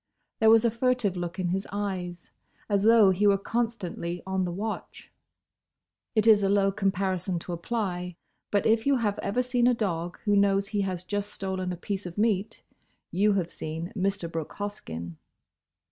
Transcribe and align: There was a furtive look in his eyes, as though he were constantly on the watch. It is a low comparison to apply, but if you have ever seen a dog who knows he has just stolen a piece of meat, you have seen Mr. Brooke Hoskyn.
There 0.39 0.49
was 0.49 0.65
a 0.65 0.71
furtive 0.71 1.15
look 1.15 1.37
in 1.37 1.49
his 1.49 1.67
eyes, 1.71 2.31
as 2.67 2.81
though 2.81 3.11
he 3.11 3.27
were 3.27 3.37
constantly 3.37 4.23
on 4.25 4.45
the 4.45 4.51
watch. 4.51 5.11
It 6.15 6.25
is 6.25 6.41
a 6.41 6.49
low 6.49 6.71
comparison 6.71 7.37
to 7.37 7.53
apply, 7.53 8.15
but 8.49 8.65
if 8.65 8.87
you 8.87 8.95
have 8.95 9.19
ever 9.19 9.43
seen 9.43 9.67
a 9.67 9.75
dog 9.75 10.17
who 10.21 10.35
knows 10.35 10.69
he 10.69 10.81
has 10.81 11.03
just 11.03 11.29
stolen 11.29 11.71
a 11.71 11.77
piece 11.77 12.07
of 12.07 12.17
meat, 12.17 12.63
you 13.11 13.33
have 13.33 13.51
seen 13.51 13.93
Mr. 13.95 14.27
Brooke 14.31 14.53
Hoskyn. 14.53 15.17